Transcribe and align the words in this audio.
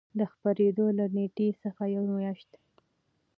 د 0.19 0.21
خپرېدو 0.31 0.85
له 0.97 1.05
نېټې 1.15 1.47
څخـه 1.61 1.83
یـوه 1.93 2.09
میاشـت 2.17 2.51